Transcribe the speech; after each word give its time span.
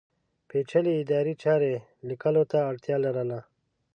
پېچلې 0.47 0.93
ادارې 1.01 1.33
چارې 1.43 1.71
لیکلو 2.07 2.43
ته 2.51 2.57
اړتیا 2.69 2.97
لرله. 3.05 3.39